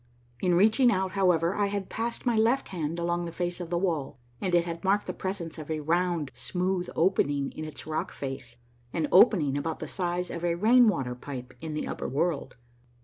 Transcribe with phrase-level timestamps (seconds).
[0.39, 3.77] In reaching out, however, I had passed my left hand along the face of the
[3.77, 8.11] wall, and it had marked the presence of a round smooth opening in its rock}'
[8.11, 8.57] face,
[8.93, 12.57] an open ing about the size of a rain water pipe in the upper world.